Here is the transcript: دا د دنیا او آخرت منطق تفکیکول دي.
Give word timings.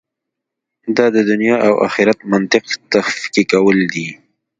دا 0.97 1.05
د 1.15 1.17
دنیا 1.29 1.55
او 1.67 1.73
آخرت 1.87 2.19
منطق 2.31 2.63
تفکیکول 2.93 3.77
دي. 3.93 4.07